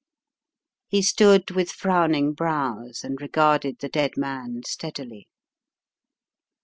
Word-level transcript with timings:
He 0.87 1.03
stood 1.03 1.51
with 1.51 1.69
frowning 1.69 2.33
brows 2.33 3.03
and 3.03 3.21
regarded 3.21 3.81
the 3.81 3.87
dead 3.89 4.17
man 4.17 4.63
steadily. 4.65 5.27